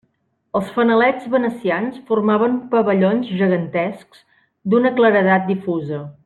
[0.59, 4.25] Els fanalets venecians formaven pavellons gegantescs
[4.73, 6.03] d'una claredat difusa.